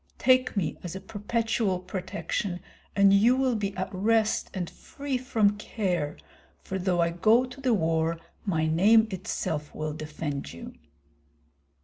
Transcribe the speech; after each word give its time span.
Take 0.17 0.57
me 0.57 0.79
as 0.81 0.95
a 0.95 0.99
perpetual 0.99 1.79
protection, 1.79 2.59
and 2.95 3.13
you 3.13 3.35
will 3.35 3.53
be 3.55 3.77
at 3.77 3.93
rest 3.93 4.49
and 4.51 4.67
free 4.67 5.15
from 5.15 5.59
care, 5.59 6.17
for 6.63 6.79
though 6.79 7.01
I 7.01 7.11
go 7.11 7.45
to 7.45 7.61
the 7.61 7.75
war 7.75 8.19
my 8.43 8.65
name 8.65 9.07
itself 9.11 9.75
will 9.75 9.93
defend 9.93 10.53
you." 10.53 10.73